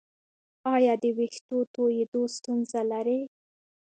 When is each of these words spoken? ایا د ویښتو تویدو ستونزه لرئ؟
ایا 0.73 0.93
د 1.03 1.05
ویښتو 1.17 1.57
تویدو 1.73 2.21
ستونزه 2.35 2.81
لرئ؟ 2.91 3.21